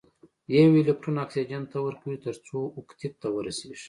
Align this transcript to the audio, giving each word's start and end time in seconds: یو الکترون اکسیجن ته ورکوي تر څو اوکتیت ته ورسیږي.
یو 0.53 0.71
الکترون 0.79 1.17
اکسیجن 1.25 1.63
ته 1.71 1.77
ورکوي 1.81 2.17
تر 2.25 2.35
څو 2.45 2.57
اوکتیت 2.77 3.13
ته 3.21 3.27
ورسیږي. 3.31 3.77